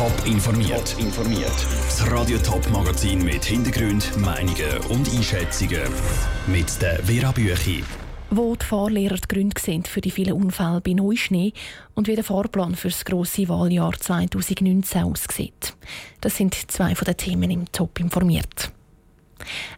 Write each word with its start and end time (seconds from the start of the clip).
Top 0.00 0.26
informiert. 0.26 0.92
Top 0.92 0.98
informiert. 0.98 1.66
Das 1.84 2.10
Radio 2.10 2.38
Top 2.38 2.66
Magazin 2.70 3.22
mit 3.22 3.44
Hintergrund, 3.44 4.16
Meinungen 4.16 4.78
und 4.88 5.06
Einschätzungen 5.14 5.82
mit 6.46 6.80
der 6.80 7.04
Vera 7.04 7.30
Büchi. 7.32 7.84
Wo 8.30 8.56
die 8.56 8.64
Fahrlehrer 8.64 9.16
die 9.16 9.28
Gründe 9.28 9.60
sehen 9.60 9.84
für 9.84 10.00
die 10.00 10.10
vielen 10.10 10.32
Unfälle 10.32 10.80
bei 10.80 10.94
Neuschnee 10.94 11.52
und 11.94 12.08
wie 12.08 12.14
der 12.14 12.24
Fahrplan 12.24 12.76
für 12.76 12.88
das 12.88 13.04
grosse 13.04 13.46
Wahljahr 13.50 13.92
2019 13.92 15.02
aussieht. 15.02 15.76
Das 16.22 16.34
sind 16.34 16.54
zwei 16.54 16.94
von 16.94 17.04
den 17.04 17.18
Themen 17.18 17.50
im 17.50 17.70
Top 17.70 18.00
informiert. 18.00 18.72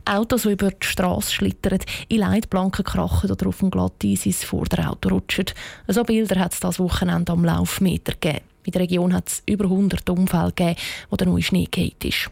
Autos, 0.05 0.43
die 0.43 0.53
über 0.53 0.71
die 0.71 0.87
Straße 0.87 1.33
schlittern, 1.33 1.81
in 2.09 2.21
Leitplanken 2.21 2.85
krachen 2.85 3.29
oder 3.29 3.49
auf 3.49 3.59
dem 3.59 3.73
Glatteis 3.73 4.25
ins 4.25 4.45
Vorderauto 4.45 5.09
rutschen. 5.09 5.47
So 5.89 6.05
Bilder 6.05 6.39
hat 6.39 6.53
es 6.53 6.61
das 6.61 6.79
Wochenende 6.79 7.33
am 7.33 7.45
Laufmeter 7.45 8.13
gegeben. 8.13 8.52
In 8.65 8.73
der 8.73 8.83
Region 8.83 9.13
hat 9.13 9.29
es 9.29 9.43
über 9.47 9.65
100 9.65 10.09
Unfälle 10.11 10.53
gegeben, 10.53 10.77
wo 11.11 11.17
der 11.17 11.27
neue 11.27 11.43
Schnee 11.43 11.67
geht 11.71 12.05
ist. 12.05 12.31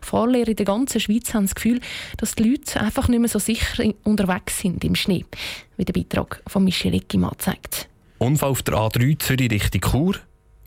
Fahrlehrer 0.00 0.48
in 0.48 0.56
der 0.56 0.66
ganzen 0.66 1.00
Schweiz 1.00 1.34
haben 1.34 1.44
das 1.44 1.54
Gefühl, 1.54 1.80
dass 2.16 2.34
die 2.34 2.44
Leute 2.44 2.80
einfach 2.80 3.08
nicht 3.08 3.20
mehr 3.20 3.28
so 3.28 3.38
sicher 3.38 3.84
unterwegs 4.04 4.58
sind 4.58 4.82
im 4.84 4.94
Schnee, 4.94 5.24
wie 5.76 5.84
der 5.84 5.92
Beitrag 5.92 6.42
von 6.46 6.64
Michel 6.64 6.94
Eckimann 6.94 7.34
zeigt. 7.38 7.88
Unfall 8.18 8.50
auf 8.50 8.62
der 8.62 8.74
A3 8.74 9.18
Zürich 9.18 9.50
Richtung 9.50 9.82
Chur, 9.82 10.16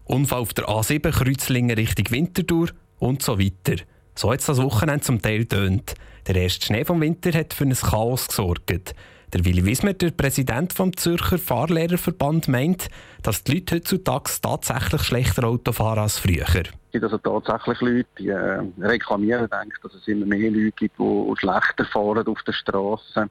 Unfall 0.06 0.40
auf 0.40 0.54
der 0.54 0.66
A7 0.66 1.12
Kreuzlingen 1.12 1.76
Richtung 1.76 2.10
Winterthur 2.12 2.70
und 3.00 3.22
so 3.22 3.40
weiter. 3.40 3.82
So 4.16 4.32
hat 4.32 4.40
es 4.40 4.46
das 4.46 4.62
Wochenende 4.62 5.02
zum 5.02 5.22
Teil 5.22 5.46
tönt. 5.46 5.96
Der 6.28 6.36
erste 6.36 6.66
Schnee 6.66 6.86
vom 6.86 7.02
Winter 7.02 7.38
hat 7.38 7.54
für 7.54 7.64
ein 7.64 7.74
Chaos 7.74 8.28
gesorgt. 8.28 8.94
Der 9.34 9.46
Willi 9.46 9.66
Wismer, 9.66 9.94
der 9.94 10.12
Präsident 10.12 10.78
des 10.78 10.92
Zürcher 10.98 11.38
Fahrlehrerverband, 11.38 12.50
meint, 12.50 12.90
dass 13.24 13.46
die 13.46 13.54
Leute 13.54 13.76
heutzutage 13.76 14.30
tatsächlich 14.42 15.04
schlechter 15.04 15.46
Auto 15.46 15.72
fahren 15.72 16.00
als 16.00 16.20
früher. 16.20 16.44
Es 16.44 16.92
gibt 16.92 17.06
also 17.06 17.18
tatsächlich 17.18 17.80
Leute, 17.80 18.10
die 18.20 18.28
äh, 18.28 18.62
reklamieren, 18.82 19.50
denken, 19.50 19.78
dass 19.84 19.94
es 19.94 20.06
immer 20.10 20.26
mehr 20.26 20.52
Leute 20.52 20.74
gibt, 20.74 21.00
die 21.00 21.34
schlechter 21.38 21.86
fahren 21.86 22.28
auf 22.28 22.44
der 22.46 22.52
Straße. 22.52 23.30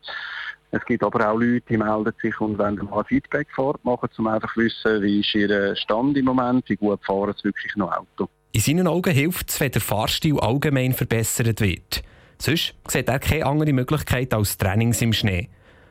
Es 0.70 0.84
gibt 0.86 1.04
aber 1.04 1.30
auch 1.30 1.38
Leute, 1.38 1.64
die 1.68 1.76
melden 1.76 2.14
sich 2.22 2.40
und 2.40 2.56
wollen 2.56 2.76
mal 2.76 3.04
Feedback-Fahrt 3.04 3.84
machen, 3.84 4.08
um 4.16 4.26
einfach 4.26 4.54
zu 4.54 4.60
wissen, 4.60 5.02
wie 5.02 5.20
ist 5.20 5.34
ihr 5.34 5.76
Stand 5.76 6.16
im 6.16 6.24
Moment, 6.24 6.66
wie 6.70 6.76
gut 6.76 7.04
fahren 7.04 7.34
sie 7.36 7.44
wirklich 7.44 7.76
noch 7.76 7.92
Auto. 7.92 8.30
In 8.52 8.60
seinen 8.62 8.86
Augen 8.86 9.12
hilft 9.12 9.50
es, 9.50 9.60
wenn 9.60 9.70
der 9.70 9.82
Fahrstil 9.82 10.40
allgemein 10.40 10.94
verbessert 10.94 11.60
wird. 11.60 12.02
Sonst 12.38 12.74
sieht 12.88 13.08
er 13.08 13.18
keine 13.18 13.44
andere 13.44 13.74
Möglichkeit 13.74 14.32
als 14.32 14.56
Trainings 14.56 15.02
im 15.02 15.12
Schnee. 15.12 15.50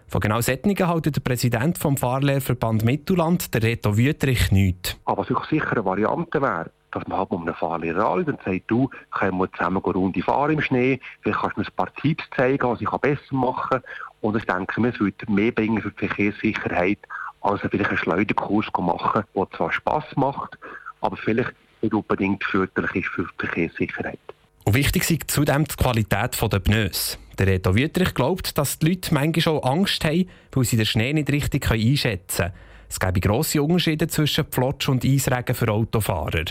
Von 0.09 0.21
genau 0.21 0.41
solchen 0.41 0.75
hält 0.75 1.15
der 1.15 1.21
Präsident 1.21 1.77
vom 1.77 1.95
Fahrlehrverband 1.95 2.83
Mittelland, 2.83 3.53
der 3.53 3.61
Reto 3.61 3.95
Wüterich, 3.95 4.51
nichts. 4.51 4.97
Aber 5.05 5.23
was 5.29 5.49
sicher 5.49 5.71
eine 5.73 5.85
Variante 5.85 6.41
wäre, 6.41 6.71
dass 6.91 7.07
man 7.07 7.19
halt 7.19 7.29
um 7.29 7.43
einen 7.43 7.53
Fahrlehrer 7.53 8.09
anruft 8.09 8.29
und 8.29 8.41
sagt, 8.43 8.63
du, 8.65 8.89
können 9.11 9.37
wir 9.37 9.51
zusammen 9.51 9.83
eine 9.83 9.93
Runde 9.93 10.23
fahren 10.23 10.53
im 10.53 10.61
Schnee, 10.61 10.99
vielleicht 11.21 11.41
kannst 11.41 11.57
du 11.57 11.61
mir 11.61 11.67
ein 11.67 11.75
paar 11.75 11.93
Tipps 11.93 12.23
zeigen, 12.35 12.67
was 12.67 12.81
ich 12.81 12.89
besser 12.89 13.35
machen 13.35 13.69
kann. 13.69 13.81
Und 14.21 14.35
ich 14.35 14.45
denke 14.45 14.81
mir, 14.81 14.89
es 14.89 14.99
würde 14.99 15.31
mehr 15.31 15.51
bringen 15.51 15.79
für 15.79 15.91
die 15.91 16.07
Verkehrssicherheit, 16.07 16.97
als 17.41 17.61
vielleicht 17.61 17.89
einen 17.89 17.97
Schleuderkurs 17.99 18.65
machen, 18.79 19.23
der 19.35 19.47
zwar 19.55 19.71
Spass 19.71 20.05
macht, 20.15 20.57
aber 21.01 21.17
vielleicht 21.17 21.53
nicht 21.83 21.93
unbedingt 21.93 22.43
förderlich 22.43 23.05
ist 23.05 23.13
für 23.13 23.27
die 23.39 23.45
Verkehrssicherheit. 23.45 24.19
Und 24.65 24.73
wichtig 24.73 25.09
ist 25.09 25.29
zudem 25.29 25.65
die 25.65 25.75
Qualität 25.75 26.35
der 26.41 26.59
Pneus. 26.59 27.19
Der 27.39 27.47
Reto 27.47 27.73
Wüterich 27.73 28.13
glaubt, 28.13 28.57
dass 28.57 28.79
die 28.79 28.89
Leute 28.89 29.13
manchmal 29.13 29.41
schon 29.41 29.63
Angst 29.63 30.03
haben, 30.03 30.27
weil 30.51 30.65
sie 30.65 30.75
den 30.75 30.85
Schnee 30.85 31.13
nicht 31.13 31.31
richtig 31.31 31.71
einschätzen 31.71 32.47
können. 32.47 32.53
Es 32.89 32.99
gäbe 32.99 33.21
grosse 33.21 33.63
Unterschiede 33.63 34.07
zwischen 34.07 34.43
Pflotsch 34.43 34.89
und 34.89 35.05
Eisregen 35.05 35.55
für 35.55 35.69
Autofahrer. 35.69 36.43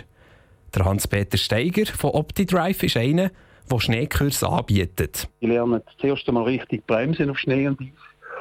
Der 0.75 0.85
Hans-Peter 0.87 1.37
Steiger 1.37 1.85
von 1.85 2.13
OptiDrive 2.13 2.83
ist 2.85 2.97
einer, 2.97 3.31
der 3.71 3.81
Schneekurs 3.81 4.43
anbietet. 4.43 5.29
Ich 5.41 5.49
lerne 5.49 5.83
zuerst 5.99 6.27
einmal 6.27 6.45
richtig 6.45 6.87
bremsen 6.87 7.29
auf 7.29 7.39
Schnee 7.39 7.69
und 7.69 7.79
Eis. 7.83 7.89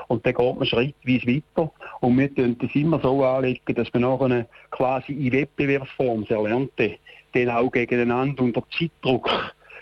Und 0.07 0.25
dann 0.25 0.33
geht 0.33 0.55
man 0.55 0.65
schrittweise 0.65 1.27
weiter. 1.27 1.71
Und 1.99 2.17
wir 2.17 2.33
tun 2.33 2.57
das 2.61 2.73
immer 2.75 3.01
so 3.01 3.25
anlegen, 3.25 3.75
dass 3.75 3.91
man 3.93 4.03
nachher 4.03 4.47
quasi 4.71 5.11
in 5.11 5.33
Wettbewerbsform, 5.33 6.21
das 6.21 6.37
Erlernte, 6.37 6.97
dann 7.33 7.49
auch 7.49 7.69
gegeneinander 7.69 8.41
unter 8.41 8.63
Zeitdruck 8.69 9.29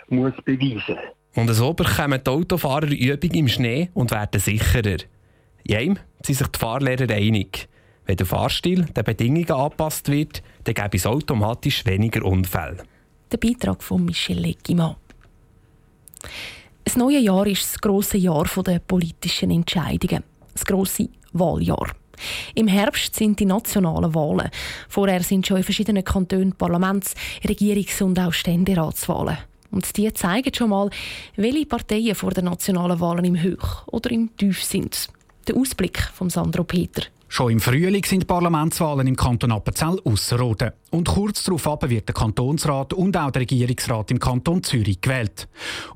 muss 0.10 0.34
beweisen 0.44 0.98
Und 1.36 1.54
so 1.54 1.74
bekommen 1.74 2.22
die 2.26 2.30
Autofahrer 2.30 2.88
Übung 2.88 3.32
im 3.32 3.48
Schnee 3.48 3.90
und 3.94 4.12
werden 4.12 4.40
sicherer. 4.40 4.98
Jem 5.68 6.00
sind 6.24 6.38
sich 6.38 6.48
die 6.48 6.60
Fahrlehrer 6.60 7.14
einig. 7.14 7.68
Wenn 8.06 8.18
der 8.18 8.26
Fahrstil 8.26 8.86
den 8.86 9.04
Bedingungen 9.04 9.52
angepasst 9.52 10.10
wird, 10.10 10.42
dann 10.64 10.76
gäbe 10.76 10.96
es 10.96 11.06
automatisch 11.06 11.86
weniger 11.86 12.24
Unfälle. 12.24 12.84
Der 13.32 13.38
Beitrag 13.38 13.84
von 13.84 14.06
Michel 14.06 14.40
Leggimann. 14.40 14.96
Das 16.84 16.96
neue 16.96 17.20
Jahr 17.20 17.48
ist 17.48 17.74
das 17.74 17.82
grosse 17.82 18.18
Jahr 18.18 18.46
der 18.66 18.80
politischen 18.80 19.52
Entscheidungen. 19.52 20.24
Das 20.54 20.64
grosse 20.64 21.10
Wahljahr. 21.34 21.88
Im 22.54 22.68
Herbst 22.68 23.16
sind 23.16 23.40
die 23.40 23.46
nationalen 23.46 24.14
Wahlen. 24.16 24.50
Vorher 24.88 25.22
sind 25.24 25.46
schon 25.46 25.58
in 25.58 25.64
verschiedenen 25.64 26.04
Kantonen 26.04 26.54
Parlaments-, 26.54 27.16
Regierungs- 27.44 28.02
und 28.02 28.20
auch 28.20 28.32
Ständeratswahlen. 28.32 29.38
Und 29.76 29.98
die 29.98 30.12
zeigen 30.14 30.54
schon 30.54 30.70
mal, 30.70 30.90
welche 31.36 31.66
Parteien 31.66 32.16
vor 32.16 32.32
den 32.32 32.46
nationalen 32.46 33.00
Wahlen 33.02 33.26
im 33.26 33.44
Hoch- 33.44 33.86
oder 33.88 34.10
im 34.10 34.36
Tief 34.38 34.64
sind. 34.64 35.10
Der 35.48 35.58
Ausblick 35.58 36.00
von 36.14 36.30
Sandro 36.30 36.64
Peter. 36.64 37.04
Schon 37.28 37.52
im 37.52 37.60
Frühling 37.60 38.06
sind 38.06 38.26
Parlamentswahlen 38.26 39.06
im 39.06 39.18
Kanton 39.18 39.52
Appenzell 39.52 40.00
ausserrhoden. 40.06 40.72
Und 40.96 41.10
kurz 41.10 41.44
darauf 41.44 41.66
wird 41.90 42.08
der 42.08 42.16
Kantonsrat 42.16 42.94
und 42.94 43.18
auch 43.18 43.30
der 43.30 43.42
Regierungsrat 43.42 44.12
im 44.12 44.20
Kanton 44.20 44.64
Zürich 44.64 45.02
gewählt. 45.02 45.50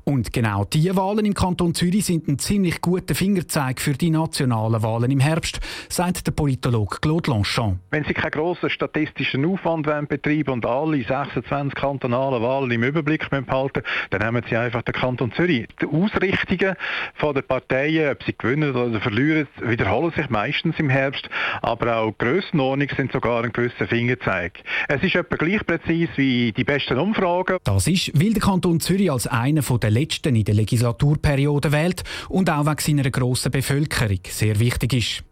Und 0.04 0.30
genau 0.30 0.66
diese 0.66 0.94
Wahlen 0.94 1.24
im 1.24 1.32
Kanton 1.32 1.74
Zürich 1.74 2.04
sind 2.04 2.28
ein 2.28 2.38
ziemlich 2.38 2.82
guter 2.82 3.14
Fingerzeig 3.14 3.80
für 3.80 3.94
die 3.94 4.10
nationalen 4.10 4.82
Wahlen 4.82 5.10
im 5.10 5.20
Herbst, 5.20 5.58
sagt 5.88 6.26
der 6.26 6.32
Politologe 6.32 6.98
Claude 7.00 7.30
Longchamp. 7.30 7.78
Wenn 7.90 8.04
Sie 8.04 8.12
keinen 8.12 8.32
grossen 8.32 8.68
statistischen 8.68 9.46
Aufwand 9.46 9.86
betreiben 10.10 10.50
und 10.50 10.66
alle 10.66 11.02
26 11.02 11.74
kantonalen 11.76 12.42
Wahlen 12.42 12.70
im 12.70 12.82
Überblick 12.82 13.30
behalten, 13.30 13.82
dann 14.10 14.20
nehmen 14.20 14.44
Sie 14.50 14.56
einfach 14.58 14.82
den 14.82 14.92
Kanton 14.92 15.32
Zürich. 15.32 15.66
Die 15.80 15.86
Ausrichtungen 15.86 16.76
der 17.22 17.42
Parteien, 17.42 18.12
ob 18.12 18.22
sie 18.22 18.34
gewinnen 18.36 18.76
oder 18.76 19.00
verlieren, 19.00 19.48
wiederholen 19.62 20.12
sich 20.14 20.28
meistens 20.28 20.78
im 20.78 20.90
Herbst 20.90 21.30
aber 21.62 21.96
auch 21.96 22.18
Grössenordnung 22.18 22.88
sind 22.96 23.12
sogar 23.12 23.44
ein 23.44 23.52
gewisser 23.52 23.86
Fingerzeig. 23.86 24.60
Es 24.92 25.04
ist 25.04 25.14
etwa 25.14 25.36
gleich 25.36 25.64
präzise 25.64 26.10
wie 26.16 26.50
die 26.50 26.64
besten 26.64 26.98
Umfragen. 26.98 27.58
Das 27.62 27.86
ist, 27.86 28.10
weil 28.12 28.32
der 28.32 28.42
Kanton 28.42 28.80
Zürich 28.80 29.12
als 29.12 29.28
einer 29.28 29.62
der 29.62 29.88
letzten 29.88 30.34
in 30.34 30.42
der 30.42 30.56
Legislaturperiode 30.56 31.70
wählt 31.70 32.02
und 32.28 32.50
auch 32.50 32.66
wegen 32.66 32.80
seiner 32.80 33.08
grossen 33.08 33.52
Bevölkerung 33.52 34.18
sehr 34.28 34.58
wichtig 34.58 34.94
ist. 34.94 35.24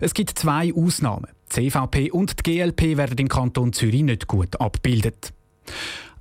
Es 0.00 0.14
gibt 0.14 0.36
zwei 0.36 0.74
Ausnahmen. 0.74 1.28
Die 1.54 1.70
CVP 1.70 2.10
und 2.10 2.40
die 2.40 2.56
GLP 2.56 2.96
werden 2.96 3.16
im 3.18 3.28
Kanton 3.28 3.72
Zürich 3.72 4.02
nicht 4.02 4.26
gut 4.26 4.60
abgebildet. 4.60 5.32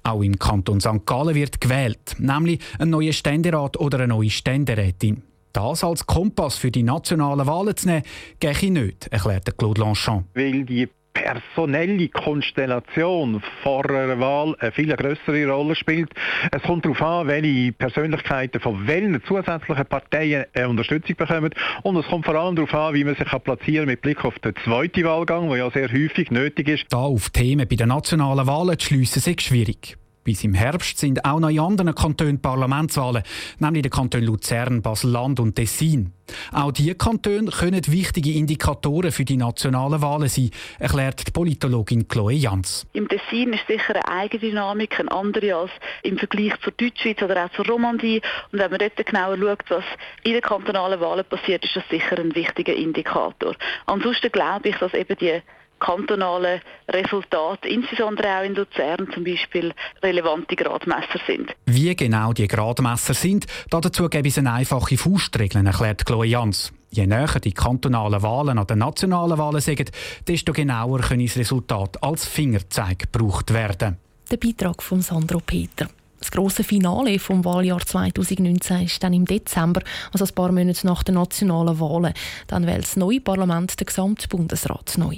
Auch 0.04 0.22
im 0.22 0.38
Kanton 0.38 0.80
St. 0.80 1.04
Gallen 1.08 1.34
wird 1.34 1.62
gewählt, 1.62 2.18
nämlich 2.20 2.60
ein 2.78 2.92
neuer 2.92 3.14
Ständerat 3.14 3.76
oder 3.76 4.02
eine 4.02 4.10
neue 4.10 4.30
Ständerätin. 4.30 5.24
Das 5.52 5.84
als 5.84 6.06
Kompass 6.06 6.58
für 6.58 6.70
die 6.70 6.84
nationalen 6.84 7.48
Wahlen 7.48 7.76
zu 7.76 7.88
nehmen, 7.88 8.04
gehe 8.40 8.72
nicht, 8.72 9.08
erklärte 9.08 9.52
Claude 9.52 9.82
Longchamp. 9.82 10.28
Weil 10.36 10.64
die 10.64 10.90
personelle 11.14 12.10
Konstellation 12.10 13.42
vor 13.62 13.90
einer 13.90 14.20
Wahl 14.20 14.56
eine 14.60 14.72
viel 14.72 14.96
größere 14.96 15.50
Rolle 15.50 15.76
spielt. 15.76 16.12
Es 16.52 16.62
kommt 16.64 16.86
darauf 16.86 17.02
an, 17.02 17.28
welche 17.28 17.72
Persönlichkeiten 17.72 18.60
von 18.60 18.88
welchen 18.88 19.24
zusätzlichen 19.24 19.86
Parteien 19.86 20.46
eine 20.54 20.70
Unterstützung 20.70 21.16
bekommen. 21.16 21.54
Und 21.84 21.98
es 21.98 22.06
kommt 22.08 22.26
vor 22.26 22.36
allem 22.36 22.56
darauf 22.56 22.74
an, 22.74 22.94
wie 22.94 23.04
man 23.04 23.16
sich 23.16 23.28
platzieren 23.28 23.86
kann 23.86 23.92
mit 23.94 24.02
Blick 24.02 24.26
auf 24.26 24.38
den 24.40 24.56
zweiten 24.64 25.04
Wahlgang, 25.04 25.50
der 25.50 25.58
ja 25.58 25.72
sehr 25.72 25.92
häufig 25.92 26.32
nötig 26.32 26.68
ist. 26.68 26.86
Da 26.90 26.98
auf 26.98 27.30
Themen 27.30 27.68
bei 27.68 27.76
den 27.76 27.90
nationalen 27.90 28.48
Wahlen 28.48 28.78
zu 28.80 28.88
schliessen, 28.88 29.20
ist 29.20 29.42
schwierig. 29.42 29.98
Bis 30.24 30.44
im 30.44 30.54
Herbst 30.54 30.98
sind 31.00 31.26
auch 31.26 31.40
noch 31.40 31.50
in 31.50 31.60
anderen 31.60 31.94
Kantonen 31.94 32.42
Parlamentswahlen, 32.42 33.24
nämlich 33.60 33.84
den 33.84 33.92
Kantonen 33.92 34.26
Luzern, 34.26 34.82
Basel-Land 34.82 35.40
und 35.40 35.56
Tessin. 35.56 36.14
Auch 36.52 36.72
diese 36.72 36.96
Kantone 36.96 37.52
können 37.52 37.82
wichtige 37.88 38.32
Indikatoren 38.32 39.12
für 39.12 39.26
die 39.26 39.36
nationalen 39.36 40.02
Wahlen 40.02 40.30
sein, 40.30 40.52
erklärt 40.80 41.28
die 41.28 41.32
Politologin 41.32 42.08
Chloe 42.08 42.34
Jans. 42.34 42.86
Im 42.94 43.10
Tessin 43.10 43.54
ist 43.54 43.68
sicher 43.68 43.96
eine 43.96 44.08
Eigendynamik, 44.08 45.00
eine 45.00 45.12
andere 45.12 45.56
als 45.56 45.72
im 46.04 46.18
Vergleich 46.18 46.54
zur 46.62 46.72
Deutschschweiz 46.74 47.22
oder 47.22 47.46
auch 47.46 47.52
zur 47.52 47.66
Romandie. 47.68 48.22
Und 48.52 48.60
wenn 48.60 48.72
man 48.72 48.80
dort 48.80 49.06
genauer 49.06 49.38
schaut, 49.38 49.70
was 49.70 49.84
in 50.24 50.34
den 50.34 50.42
kantonalen 50.42 51.00
Wahlen 51.02 51.26
passiert, 51.26 51.66
ist 51.66 51.76
das 51.76 51.84
sicher 51.90 52.18
ein 52.18 52.34
wichtiger 52.34 52.74
Indikator. 52.74 53.56
Ansonsten 53.86 54.32
glaube 54.32 54.70
ich, 54.70 54.78
dass 54.78 54.94
eben 54.94 55.18
die 55.18 55.42
kantonale 55.84 56.62
Resultate, 56.90 57.68
insbesondere 57.68 58.40
auch 58.40 58.44
in 58.44 58.56
Luzern 58.56 59.08
zum 59.14 59.24
Beispiel, 59.24 59.74
relevante 60.02 60.56
Gradmesser 60.56 61.20
sind. 61.28 61.54
Wie 61.66 61.96
genau 61.96 62.34
die 62.34 62.48
Gradmesser 62.48 63.14
sind, 63.14 63.46
dazu 63.70 64.08
gäbe 64.10 64.30
es 64.30 64.38
eine 64.38 64.54
einfache 64.54 64.98
Faustregel, 64.98 65.66
erklärt 65.66 66.06
Chloe 66.06 66.26
Jans. 66.26 66.72
Je 66.90 67.08
näher 67.08 67.40
die 67.40 67.54
kantonalen 67.54 68.22
Wahlen 68.22 68.58
an 68.60 68.68
den 68.68 68.78
nationalen 68.78 69.38
Wahlen 69.38 69.62
sind, 69.62 69.92
desto 70.28 70.54
genauer 70.54 71.00
können 71.00 71.26
das 71.26 71.38
Resultat 71.38 72.02
als 72.04 72.28
Fingerzeig 72.28 73.12
gebraucht 73.12 73.54
werden. 73.54 73.98
Der 74.32 74.38
Beitrag 74.38 74.82
von 74.82 75.02
Sandro 75.02 75.40
Peter. 75.46 75.88
Das 76.20 76.32
große 76.32 76.64
Finale 76.64 77.20
vom 77.20 77.44
Wahljahr 77.44 77.82
2019 77.86 78.86
ist 78.86 79.04
dann 79.04 79.12
im 79.12 79.26
Dezember, 79.26 79.82
also 80.14 80.24
ein 80.24 80.34
paar 80.34 80.54
Monate 80.54 80.88
nach 80.88 81.04
den 81.04 81.16
nationalen 81.16 81.80
Wahlen. 81.82 82.14
Dann 82.48 82.66
wählt 82.66 82.84
das 82.84 82.96
neue 82.96 83.20
Parlament 83.20 83.78
den 83.78 83.86
gesamten 83.86 84.30
Bundesrat 84.30 84.94
neu. 84.98 85.18